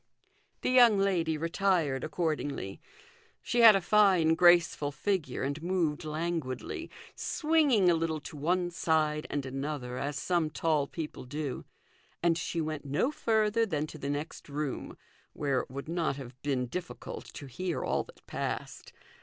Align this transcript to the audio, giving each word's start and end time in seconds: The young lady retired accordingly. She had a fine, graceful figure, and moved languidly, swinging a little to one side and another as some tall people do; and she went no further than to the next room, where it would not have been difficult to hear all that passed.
The 0.61 0.71
young 0.71 0.97
lady 0.97 1.37
retired 1.37 2.03
accordingly. 2.03 2.81
She 3.43 3.59
had 3.59 3.75
a 3.75 3.81
fine, 3.81 4.33
graceful 4.33 4.91
figure, 4.91 5.43
and 5.43 5.61
moved 5.61 6.03
languidly, 6.03 6.89
swinging 7.13 7.87
a 7.87 7.93
little 7.93 8.19
to 8.21 8.35
one 8.35 8.71
side 8.71 9.27
and 9.29 9.45
another 9.45 9.99
as 9.99 10.17
some 10.17 10.49
tall 10.49 10.87
people 10.87 11.25
do; 11.25 11.65
and 12.23 12.35
she 12.35 12.59
went 12.59 12.83
no 12.83 13.11
further 13.11 13.63
than 13.63 13.85
to 13.85 13.99
the 13.99 14.09
next 14.09 14.49
room, 14.49 14.97
where 15.33 15.59
it 15.59 15.69
would 15.69 15.87
not 15.87 16.15
have 16.15 16.33
been 16.41 16.65
difficult 16.65 17.25
to 17.35 17.45
hear 17.45 17.83
all 17.85 18.03
that 18.05 18.25
passed. 18.25 18.93